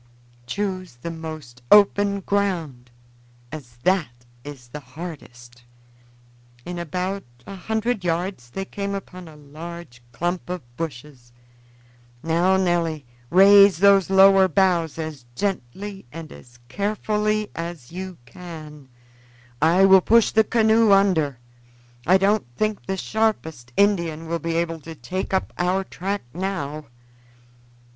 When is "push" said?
20.01-20.31